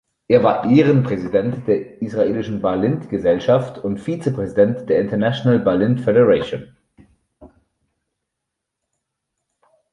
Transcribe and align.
Er 0.27 0.41
war 0.41 0.67
Ehrenpräsident 0.67 1.67
der 1.67 2.01
Israelischen 2.01 2.59
Balint-Gesellschaft 2.59 3.77
und 3.77 3.99
Vizepräsident 3.99 4.89
der 4.89 4.99
International 4.99 5.59
Balint 5.59 6.01
Federation. 6.01 6.75